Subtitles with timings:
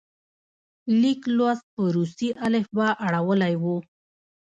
[1.01, 3.77] لیک لوست په روسي الفبا اړولی وو.